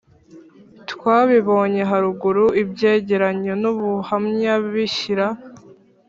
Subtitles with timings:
[0.91, 5.27] twabibonye haruguru, ibyegeranyo n'ubuhamya bishyira